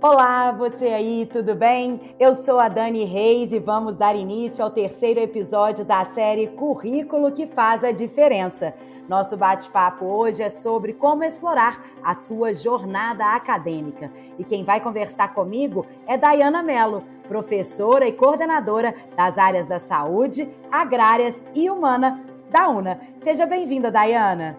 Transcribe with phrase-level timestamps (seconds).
[0.00, 2.14] Olá, você aí, tudo bem?
[2.20, 7.32] Eu sou a Dani Reis e vamos dar início ao terceiro episódio da série Currículo
[7.32, 8.72] que faz a diferença.
[9.08, 14.08] Nosso bate-papo hoje é sobre como explorar a sua jornada acadêmica.
[14.38, 20.48] E quem vai conversar comigo é Dayana Mello, professora e coordenadora das áreas da saúde,
[20.70, 23.00] agrárias e humana da UNA.
[23.20, 24.56] Seja bem-vinda, Dayana.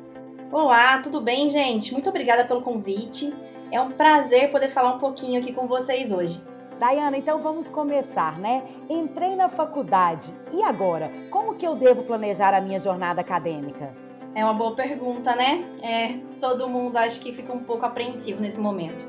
[0.51, 1.93] Olá, tudo bem, gente?
[1.93, 3.33] Muito obrigada pelo convite.
[3.71, 6.41] É um prazer poder falar um pouquinho aqui com vocês hoje.
[6.79, 8.63] Dayana, então vamos começar, né?
[8.89, 11.11] Entrei na faculdade e agora?
[11.29, 13.93] Como que eu devo planejar a minha jornada acadêmica?
[14.33, 15.65] É uma boa pergunta, né?
[15.83, 19.05] É, todo mundo acho que fica um pouco apreensivo nesse momento.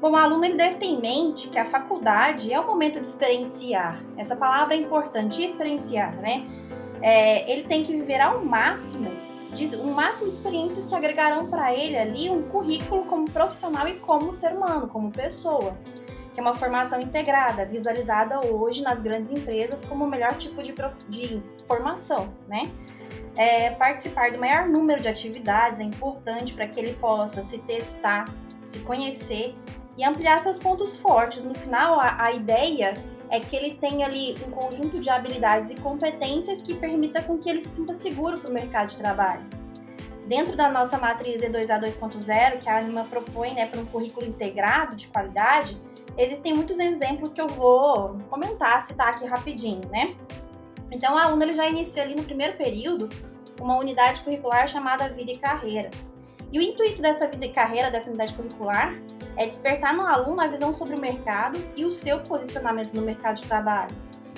[0.00, 3.06] Bom, o aluno ele deve ter em mente que a faculdade é o momento de
[3.06, 4.02] experienciar.
[4.16, 6.46] Essa palavra é importante, experienciar, né?
[7.02, 9.10] É, ele tem que viver ao máximo
[9.52, 13.94] de, um máximo de experiências que agregarão para ele ali um currículo como profissional e
[13.94, 15.76] como ser humano, como pessoa,
[16.32, 20.72] que é uma formação integrada, visualizada hoje nas grandes empresas como o melhor tipo de,
[20.72, 21.04] prof...
[21.08, 22.70] de formação, né?
[23.36, 28.26] É, participar do maior número de atividades é importante para que ele possa se testar,
[28.62, 29.54] se conhecer
[29.96, 31.42] e ampliar seus pontos fortes.
[31.42, 32.94] No final, a, a ideia
[33.30, 37.48] é que ele tenha ali um conjunto de habilidades e competências que permita com que
[37.48, 39.46] ele se sinta seguro para o mercado de trabalho.
[40.26, 44.94] Dentro da nossa matriz E2A 2.0, que a Anima propõe né, para um currículo integrado
[44.94, 45.80] de qualidade,
[46.16, 50.14] existem muitos exemplos que eu vou comentar, citar aqui rapidinho, né?
[50.90, 53.08] Então, aluno ele já inicia ali no primeiro período
[53.60, 55.90] uma unidade curricular chamada Vida e Carreira.
[56.52, 58.94] E o intuito dessa vida e carreira, dessa unidade curricular,
[59.36, 63.36] é despertar no aluno a visão sobre o mercado e o seu posicionamento no mercado
[63.36, 63.94] de trabalho.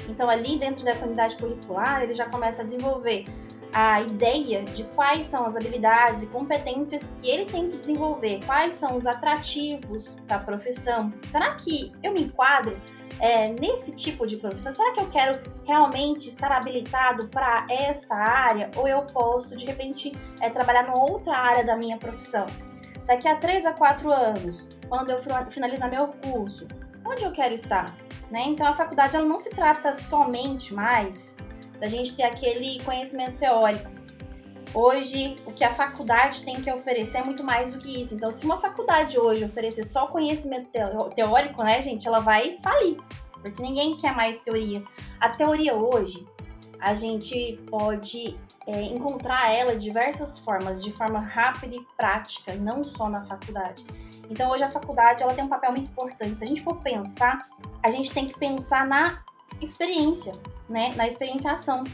[0.09, 3.25] Então, ali dentro dessa unidade curricular, ele já começa a desenvolver
[3.73, 8.75] a ideia de quais são as habilidades e competências que ele tem que desenvolver, quais
[8.75, 11.13] são os atrativos da profissão.
[11.23, 12.77] Será que eu me enquadro
[13.19, 14.71] é, nesse tipo de profissão?
[14.71, 20.13] Será que eu quero realmente estar habilitado para essa área ou eu posso, de repente,
[20.41, 22.45] é, trabalhar em outra área da minha profissão?
[23.07, 25.19] Daqui a 3 a 4 anos, quando eu
[25.51, 26.69] finalizar meu curso,
[27.05, 27.87] onde eu quero estar?
[28.33, 28.45] Né?
[28.47, 31.37] Então, a faculdade ela não se trata somente mais
[31.79, 33.91] da gente ter aquele conhecimento teórico.
[34.73, 38.15] Hoje, o que a faculdade tem que oferecer é muito mais do que isso.
[38.15, 40.71] Então, se uma faculdade hoje oferecer só conhecimento
[41.15, 42.97] teórico, né, gente, ela vai falir,
[43.43, 44.83] porque ninguém quer mais teoria.
[45.21, 46.27] A teoria hoje,
[46.83, 52.83] a gente pode é, encontrar ela de diversas formas, de forma rápida e prática, não
[52.85, 53.87] só na faculdade.
[54.29, 56.39] Então, hoje a faculdade ela tem um papel muito importante.
[56.39, 57.49] Se a gente for pensar,
[57.83, 59.23] a gente tem que pensar na
[59.61, 60.33] experiência
[60.73, 61.85] né, na experienciação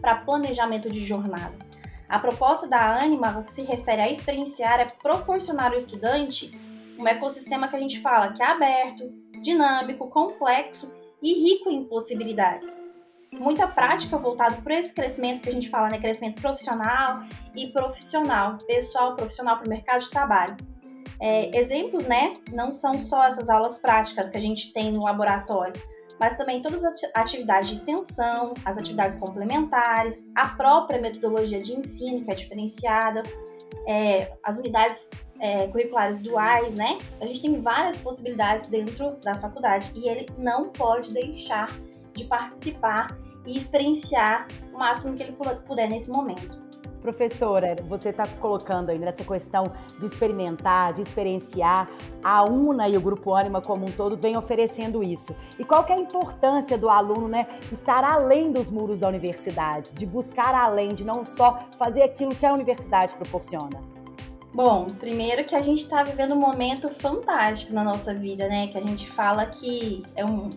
[0.00, 1.54] para planejamento de jornada.
[2.08, 6.56] A proposta da Anima, o que se refere a experienciar, é proporcionar ao estudante
[6.98, 9.10] um ecossistema que a gente fala que é aberto,
[9.42, 12.84] dinâmico, complexo e rico em possibilidades.
[13.32, 15.98] Muita prática voltada para esse crescimento que a gente fala, né?
[15.98, 17.22] Crescimento profissional
[17.54, 20.56] e profissional, pessoal, profissional para o mercado de trabalho.
[21.20, 22.34] É, exemplos, né?
[22.52, 25.74] Não são só essas aulas práticas que a gente tem no laboratório,
[26.18, 32.24] mas também todas as atividades de extensão, as atividades complementares, a própria metodologia de ensino,
[32.24, 33.22] que é diferenciada,
[33.86, 35.10] é, as unidades
[35.40, 36.98] é, curriculares duais, né?
[37.20, 41.68] A gente tem várias possibilidades dentro da faculdade e ele não pode deixar
[42.16, 43.16] de participar
[43.46, 46.66] e experienciar o máximo que ele puder nesse momento.
[47.00, 49.64] Professora, você está colocando ainda essa questão
[50.00, 51.88] de experimentar, de experienciar.
[52.24, 55.32] A UNA e o Grupo Ânima como um todo vem oferecendo isso.
[55.56, 59.92] E qual que é a importância do aluno né, estar além dos muros da universidade,
[59.92, 63.80] de buscar além, de não só fazer aquilo que a universidade proporciona?
[64.52, 68.66] Bom, primeiro que a gente está vivendo um momento fantástico na nossa vida, né?
[68.66, 70.48] Que a gente fala que é um,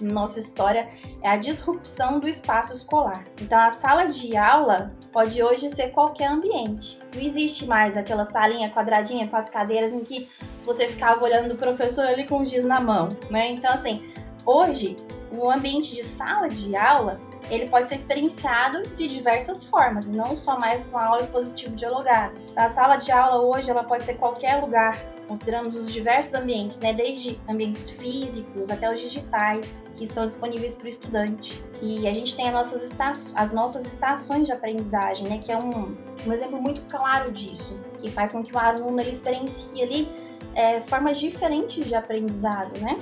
[0.00, 0.88] nossa história
[1.22, 3.24] é a disrupção do espaço escolar.
[3.40, 6.98] Então, a sala de aula pode hoje ser qualquer ambiente.
[7.14, 10.28] Não existe mais aquela salinha quadradinha com as cadeiras em que
[10.64, 13.50] você ficava olhando o professor ali com o giz na mão, né?
[13.50, 14.02] Então, assim,
[14.44, 14.96] hoje,
[15.30, 17.20] o ambiente de sala de aula
[17.50, 22.34] ele pode ser experienciado de diversas formas, não só mais com a aula expositiva dialogada.
[22.56, 24.96] A sala de aula hoje ela pode ser qualquer lugar,
[25.28, 30.86] consideramos os diversos ambientes, né, desde ambientes físicos até os digitais, que estão disponíveis para
[30.86, 31.64] o estudante.
[31.82, 32.90] E a gente tem as nossas,
[33.34, 35.96] as nossas estações de aprendizagem, né, que é um,
[36.26, 40.08] um exemplo muito claro disso, que faz com que o aluno ele experiencie ali
[40.54, 42.98] é, formas diferentes de aprendizado, né?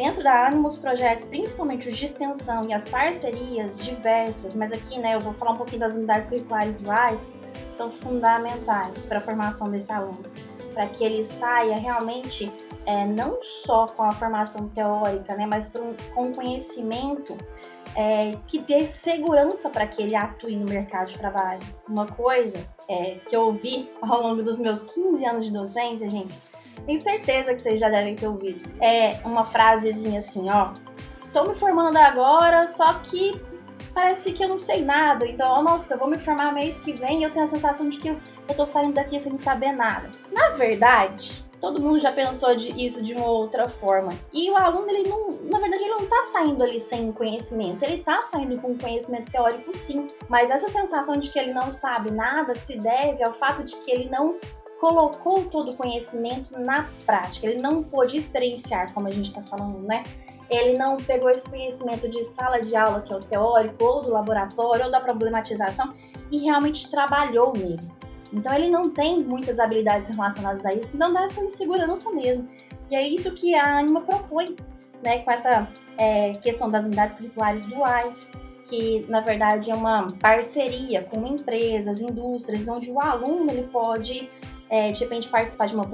[0.00, 5.14] Dentro da Animus projetos, principalmente os de extensão e as parcerias diversas, mas aqui né,
[5.14, 7.34] eu vou falar um pouquinho das unidades curriculares duais,
[7.70, 10.24] são fundamentais para a formação desse aluno.
[10.72, 12.50] para que ele saia realmente
[12.86, 17.36] é, não só com a formação teórica, né, mas com, com conhecimento
[17.94, 21.60] é, que dê segurança para que ele atue no mercado de trabalho.
[21.86, 26.40] Uma coisa é, que eu ouvi ao longo dos meus 15 anos de docência, gente,
[26.86, 28.68] tenho certeza que vocês já devem ter ouvido.
[28.80, 30.72] É uma frasezinha assim, ó.
[31.20, 33.40] Estou me formando agora, só que
[33.94, 35.26] parece que eu não sei nada.
[35.26, 37.98] Então, nossa, eu vou me formar mês que vem e eu tenho a sensação de
[37.98, 38.18] que eu,
[38.48, 40.10] eu tô saindo daqui sem saber nada.
[40.32, 44.12] Na verdade, todo mundo já pensou de, isso de uma outra forma.
[44.32, 48.02] E o aluno, ele não, na verdade, ele não tá saindo ali sem conhecimento, ele
[48.02, 52.54] tá saindo com conhecimento teórico sim, mas essa sensação de que ele não sabe nada
[52.54, 54.38] se deve ao fato de que ele não
[54.80, 59.78] colocou todo o conhecimento na prática, ele não pôde experienciar, como a gente está falando,
[59.80, 60.02] né?
[60.48, 64.10] Ele não pegou esse conhecimento de sala de aula, que é o teórico, ou do
[64.10, 65.92] laboratório, ou da problematização,
[66.32, 67.86] e realmente trabalhou nele.
[68.32, 72.48] Então ele não tem muitas habilidades relacionadas a isso, então dá essa insegurança mesmo.
[72.90, 74.56] E é isso que a Anima propõe,
[75.04, 75.68] né, com essa
[75.98, 78.32] é, questão das unidades curriculares duais,
[78.64, 84.30] que na verdade é uma parceria com empresas, indústrias, onde o aluno ele pode
[84.70, 85.84] é, de repente participar de uma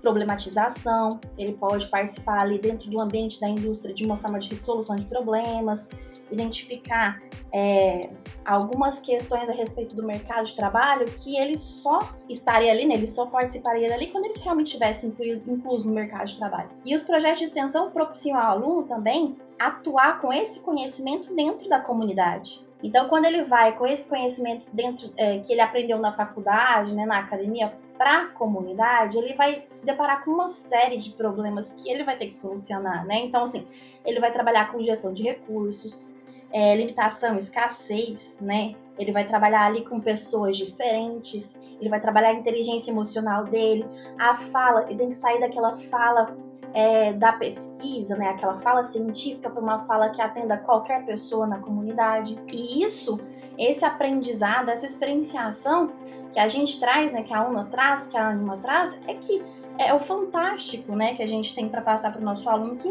[0.00, 4.94] problematização, ele pode participar ali dentro do ambiente da indústria de uma forma de resolução
[4.94, 5.90] de problemas,
[6.30, 7.20] identificar
[7.52, 8.10] é,
[8.44, 11.98] algumas questões a respeito do mercado de trabalho que ele só
[12.28, 16.26] estaria ali, né, ele só participaria dali quando ele realmente estivesse incluso, incluso no mercado
[16.26, 16.70] de trabalho.
[16.84, 21.80] E os projetos de extensão propiciam ao aluno também atuar com esse conhecimento dentro da
[21.80, 22.66] comunidade.
[22.82, 27.06] Então, quando ele vai com esse conhecimento dentro é, que ele aprendeu na faculdade, né,
[27.06, 27.72] na academia,
[28.02, 32.16] para a comunidade, ele vai se deparar com uma série de problemas que ele vai
[32.16, 33.20] ter que solucionar, né?
[33.20, 33.64] Então, assim,
[34.04, 36.12] ele vai trabalhar com gestão de recursos,
[36.50, 38.74] é, limitação, escassez, né?
[38.98, 43.86] Ele vai trabalhar ali com pessoas diferentes, ele vai trabalhar a inteligência emocional dele,
[44.18, 46.36] a fala, ele tem que sair daquela fala
[46.74, 48.30] é, da pesquisa, né?
[48.30, 52.36] Aquela fala científica para uma fala que atenda qualquer pessoa na comunidade.
[52.52, 53.20] E isso,
[53.56, 55.92] esse aprendizado, essa experienciação
[56.32, 59.42] que a gente traz, né, que a UNA traz, que a ANIMA traz, é que
[59.78, 62.88] é o fantástico, né, que a gente tem para passar para o nosso aluno que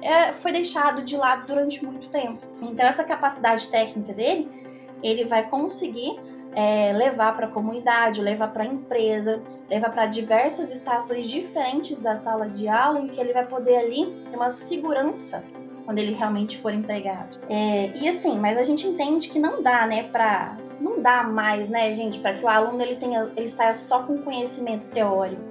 [0.00, 2.38] é, foi deixado de lado durante muito tempo.
[2.62, 4.48] Então essa capacidade técnica dele,
[5.02, 6.18] ele vai conseguir
[6.54, 12.16] é, levar para a comunidade, levar para a empresa, levar para diversas estações diferentes da
[12.16, 15.44] sala de aula, em que ele vai poder ali ter uma segurança
[15.84, 17.38] quando ele realmente for empregado.
[17.48, 21.68] É, e assim, mas a gente entende que não dá, né, para não dá mais,
[21.68, 25.42] né, gente, para que o aluno ele tenha, ele saia só com conhecimento teórico.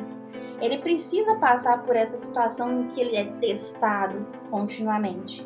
[0.62, 5.46] Ele precisa passar por essa situação em que ele é testado continuamente.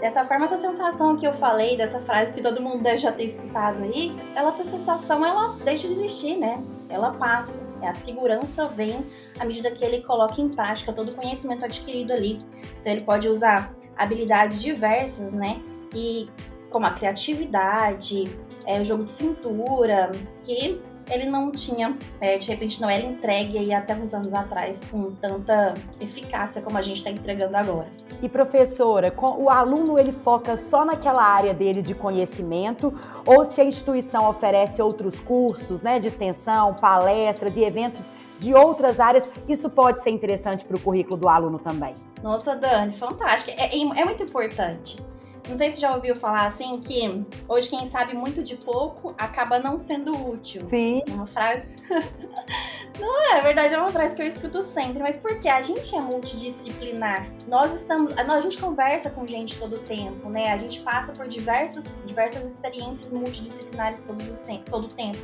[0.00, 3.24] Dessa forma, essa sensação que eu falei, dessa frase que todo mundo deve já ter
[3.24, 6.62] escutado aí, ela, essa sensação ela deixa de existir, né?
[6.88, 7.68] Ela passa.
[7.84, 9.04] A segurança vem
[9.38, 12.38] à medida que ele coloca em prática todo o conhecimento adquirido ali.
[12.80, 15.60] Então, ele pode usar habilidades diversas, né?
[15.92, 16.28] E
[16.70, 18.24] como a criatividade,
[18.66, 20.12] é, o jogo de cintura,
[20.42, 20.80] que
[21.10, 25.10] ele não tinha, é, de repente não era entregue aí até uns anos atrás com
[25.12, 27.88] tanta eficácia como a gente está entregando agora.
[28.22, 32.92] E professora, o aluno ele foca só naquela área dele de conhecimento
[33.24, 39.00] ou se a instituição oferece outros cursos, né, de extensão, palestras e eventos de outras
[39.00, 41.94] áreas, isso pode ser interessante para o currículo do aluno também.
[42.22, 43.50] Nossa, Dani, fantástico.
[43.60, 45.02] É, é, é muito importante.
[45.48, 49.58] Não sei se já ouviu falar assim que hoje quem sabe muito de pouco acaba
[49.58, 50.68] não sendo útil.
[50.68, 51.02] Sim.
[51.06, 51.70] É uma frase.
[53.00, 55.94] não é, é verdade, é uma frase que eu escuto sempre, mas porque a gente
[55.94, 57.30] é multidisciplinar.
[57.46, 60.52] Nós estamos, a gente conversa com gente todo o tempo, né?
[60.52, 65.18] A gente passa por diversos, diversas experiências multidisciplinares todo o tempo, todo o tempo.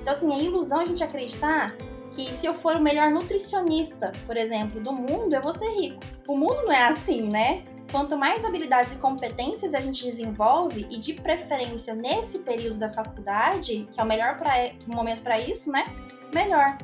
[0.00, 1.74] Então assim, é ilusão a gente acreditar
[2.10, 6.00] que se eu for o melhor nutricionista, por exemplo, do mundo, eu vou ser rico.
[6.26, 7.62] O mundo não é assim, né?
[7.90, 13.88] Quanto mais habilidades e competências a gente desenvolve, e de preferência nesse período da faculdade,
[13.92, 14.52] que é o melhor pra,
[14.86, 15.84] momento para isso, né?
[16.32, 16.78] Melhor.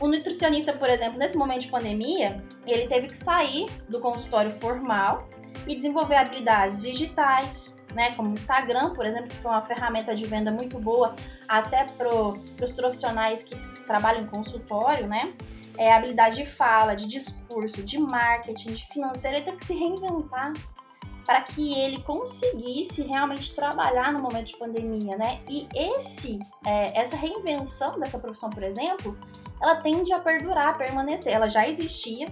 [0.00, 2.36] O nutricionista, por exemplo, nesse momento de pandemia,
[2.66, 5.28] ele teve que sair do consultório formal
[5.66, 10.24] e desenvolver habilidades digitais, né, como o Instagram, por exemplo, que foi uma ferramenta de
[10.24, 11.16] venda muito boa
[11.48, 15.32] até para os profissionais que trabalham em consultório, né?
[15.78, 20.52] É, habilidade de fala, de discurso, de marketing, de financeiro, ele teve que se reinventar
[21.26, 25.40] para que ele conseguisse realmente trabalhar no momento de pandemia, né?
[25.48, 29.18] E esse, é, essa reinvenção dessa profissão, por exemplo,
[29.60, 31.32] ela tende a perdurar, a permanecer.
[31.32, 32.28] Ela já existia,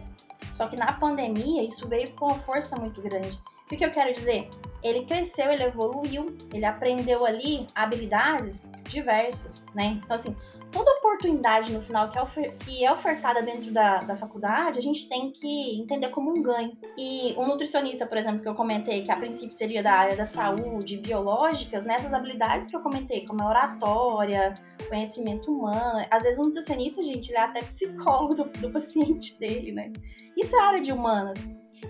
[0.53, 3.37] só que na pandemia isso veio com uma força muito grande.
[3.65, 4.49] O que eu quero dizer?
[4.83, 9.99] Ele cresceu, ele evoluiu, ele aprendeu ali habilidades diversas, né?
[10.05, 10.37] Então, assim,
[10.75, 14.83] toda oportunidade no final que é, ofer que é ofertada dentro da, da faculdade, a
[14.83, 16.77] gente tem que entender como um ganho.
[16.99, 20.25] E um nutricionista, por exemplo, que eu comentei, que a princípio seria da área da
[20.25, 24.53] saúde, biológicas, nessas habilidades que eu comentei, como a oratória,
[24.89, 29.71] conhecimento humano, às vezes um nutricionista, gente, ele é até psicólogo do, do paciente dele,
[29.71, 29.93] né?
[30.37, 31.39] Isso é área de humanas.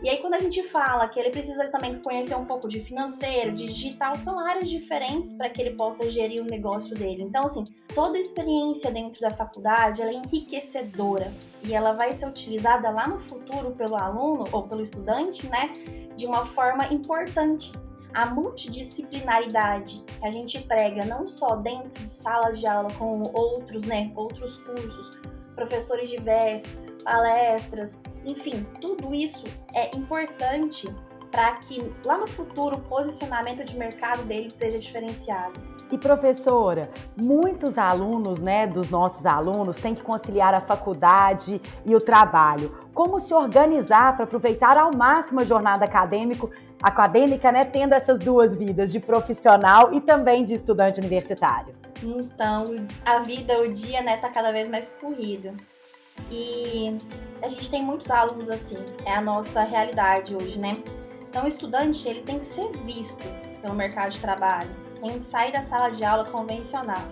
[0.02, 3.52] E aí, quando a gente fala que ele precisa também conhecer um pouco de financeiro,
[3.52, 7.22] de digital, são áreas diferentes para que ele possa gerir o negócio dele.
[7.22, 11.32] Então, assim, toda experiência dentro da faculdade é enriquecedora
[11.62, 15.72] e ela vai ser utilizada lá no futuro pelo aluno ou pelo estudante, né,
[16.16, 17.72] de uma forma importante.
[18.12, 23.84] A multidisciplinaridade que a gente prega não só dentro de salas de aula com outros,
[23.84, 25.20] né, outros cursos,
[25.54, 29.44] professores diversos, palestras, enfim, tudo isso
[29.74, 30.88] é importante
[31.30, 35.60] para que lá no futuro o posicionamento de mercado dele seja diferenciado.
[35.90, 42.00] E professora, muitos alunos, né, dos nossos alunos têm que conciliar a faculdade e o
[42.00, 42.74] trabalho.
[42.94, 48.54] Como se organizar para aproveitar ao máximo a jornada acadêmico, acadêmica, né, tendo essas duas
[48.54, 51.83] vidas de profissional e também de estudante universitário?
[52.04, 52.64] Então,
[53.04, 55.56] a vida, o dia, né, tá cada vez mais corrido.
[56.30, 56.96] E
[57.42, 60.74] a gente tem muitos alunos assim, é a nossa realidade hoje, né?
[61.28, 63.24] Então, o estudante ele tem que ser visto
[63.60, 64.70] pelo mercado de trabalho,
[65.00, 67.02] tem que sair da sala de aula convencional.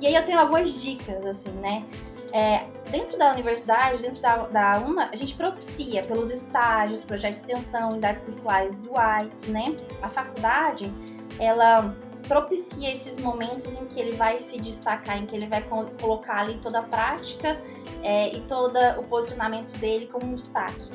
[0.00, 1.84] E aí eu tenho algumas dicas, assim, né?
[2.32, 7.52] É, dentro da universidade, dentro da, da UNA, a gente propicia pelos estágios, projetos de
[7.52, 9.74] extensão, unidades curriculares duais, né?
[10.00, 10.92] A faculdade,
[11.38, 11.94] ela
[12.30, 15.64] propicia esses momentos em que ele vai se destacar, em que ele vai
[16.00, 17.60] colocar ali toda a prática
[18.04, 20.88] é, e todo o posicionamento dele como um destaque.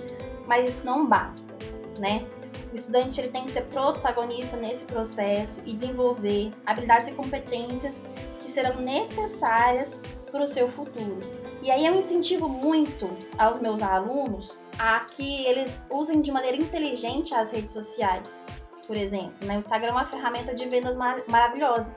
[0.47, 1.57] Mas isso não basta,
[1.99, 2.25] né?
[2.71, 8.05] O estudante ele tem que ser protagonista nesse processo e desenvolver habilidades e competências
[8.39, 10.01] que serão necessárias
[10.31, 11.19] para o seu futuro.
[11.61, 17.35] E aí eu incentivo muito aos meus alunos a que eles usem de maneira inteligente
[17.35, 18.45] as redes sociais
[18.85, 19.33] por exemplo.
[19.43, 19.55] Né?
[19.55, 21.95] O Instagram é uma ferramenta de vendas mar maravilhosa.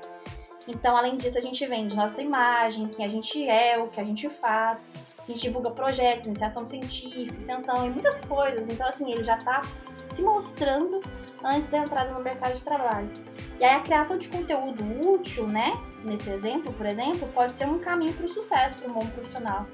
[0.66, 4.04] Então, além disso, a gente vende nossa imagem, quem a gente é, o que a
[4.04, 4.90] gente faz.
[5.18, 8.68] A gente divulga projetos, iniciação científica, extensão e muitas coisas.
[8.68, 9.62] Então, assim, ele já está
[10.06, 11.00] se mostrando
[11.44, 13.10] antes da entrada no mercado de trabalho.
[13.58, 15.72] E aí, a criação de conteúdo útil, né?
[16.04, 19.66] Nesse exemplo, por exemplo, pode ser um caminho para o sucesso para o mundo profissional.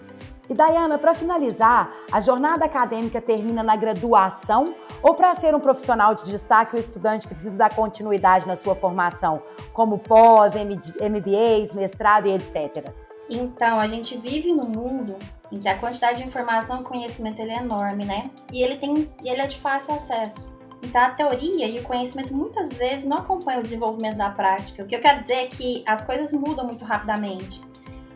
[0.49, 6.15] E Dayana, para finalizar, a jornada acadêmica termina na graduação ou para ser um profissional
[6.15, 12.33] de destaque, o estudante precisa dar continuidade na sua formação, como pós, MBAs, mestrado e
[12.33, 12.93] etc.
[13.29, 15.17] Então, a gente vive num mundo
[15.51, 18.31] em que a quantidade de informação e conhecimento ele é enorme, né?
[18.53, 20.55] E ele tem, ele é de fácil acesso.
[20.83, 24.83] Então, a teoria e o conhecimento muitas vezes não acompanham o desenvolvimento da prática.
[24.83, 27.63] O que eu quero dizer é que as coisas mudam muito rapidamente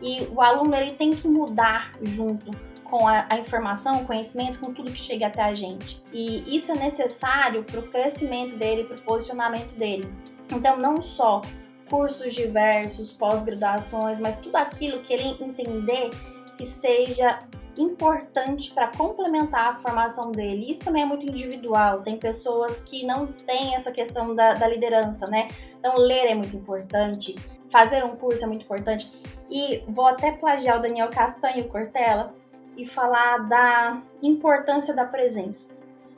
[0.01, 2.51] e o aluno ele tem que mudar junto
[2.83, 6.01] com a, a, informação, o conhecimento, com tudo que chega até a gente.
[6.11, 10.11] E isso é necessário para o crescimento dele, para o posicionamento dele.
[10.51, 11.41] Então, não só
[11.89, 16.09] cursos diversos, pós-graduações, mas tudo aquilo que ele entender
[16.57, 17.39] que seja
[17.77, 20.69] importante para complementar a formação dele.
[20.69, 22.01] Isso também é muito individual.
[22.01, 25.47] Tem pessoas que não têm essa questão da, da liderança, né?
[25.79, 27.35] Então, ler é muito importante,
[27.69, 29.11] fazer um curso é muito importante.
[29.49, 32.33] E vou até plagiar o Daniel Castanho Cortella
[32.77, 35.69] e falar da importância da presença,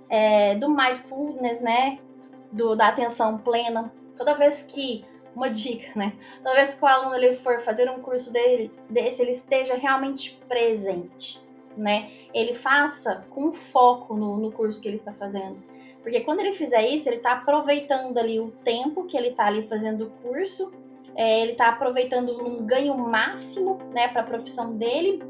[0.09, 1.99] é, do mindfulness, né?
[2.51, 3.91] Do, da atenção plena.
[4.15, 5.05] Toda vez que
[5.35, 6.13] uma dica, né?
[6.43, 10.39] Toda vez que o aluno ele for fazer um curso dele, desse, ele esteja realmente
[10.47, 11.41] presente,
[11.75, 12.11] né?
[12.33, 15.63] Ele faça com foco no, no curso que ele está fazendo.
[16.03, 19.67] Porque quando ele fizer isso, ele está aproveitando ali o tempo que ele está ali
[19.67, 20.71] fazendo o curso
[21.15, 25.23] é, ele está aproveitando um ganho máximo né, para a profissão dele,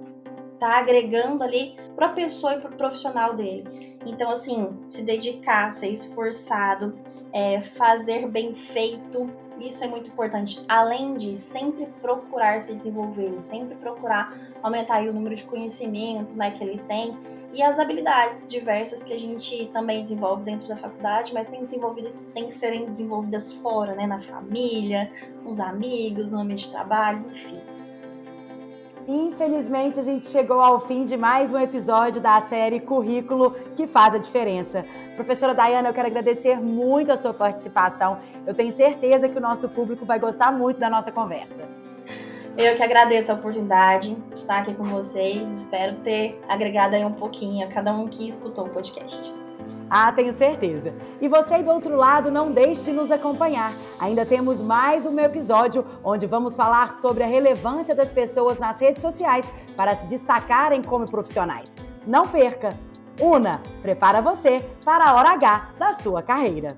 [0.53, 3.97] está agregando ali para a pessoa e para o profissional dele.
[4.05, 6.93] Então, assim, se dedicar, ser esforçado,
[7.33, 10.63] é, fazer bem feito, isso é muito importante.
[10.67, 16.63] Além de sempre procurar se desenvolver, sempre procurar aumentar o número de conhecimento né, que
[16.63, 17.17] ele tem
[17.53, 22.12] e as habilidades diversas que a gente também desenvolve dentro da faculdade, mas tem desenvolvido,
[22.34, 25.12] tem que serem desenvolvidas fora, né, na família,
[25.43, 27.53] com os amigos, no ambiente de trabalho, enfim.
[29.08, 34.13] Infelizmente, a gente chegou ao fim de mais um episódio da série Currículo que faz
[34.13, 34.86] a diferença.
[35.15, 38.20] Professora Dayana, eu quero agradecer muito a sua participação.
[38.46, 41.80] Eu tenho certeza que o nosso público vai gostar muito da nossa conversa.
[42.58, 45.50] Eu que agradeço a oportunidade de estar aqui com vocês.
[45.50, 49.34] Espero ter agregado aí um pouquinho a cada um que escutou o podcast.
[49.89, 50.93] Ah, tenho certeza.
[51.22, 53.74] E você aí do outro lado, não deixe de nos acompanhar.
[54.00, 59.01] Ainda temos mais um episódio onde vamos falar sobre a relevância das pessoas nas redes
[59.01, 61.75] sociais para se destacarem como profissionais.
[62.05, 62.77] Não perca!
[63.20, 66.77] Una, prepara você para a hora H da sua carreira.